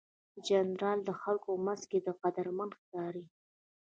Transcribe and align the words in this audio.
جانداد 0.45 0.99
د 1.07 1.09
خلکو 1.21 1.51
منځ 1.65 1.81
کې 1.89 1.97
قدرمن 2.23 2.69
ښکاري. 2.79 3.25